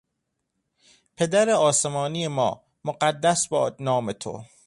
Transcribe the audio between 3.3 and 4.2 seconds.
باد نام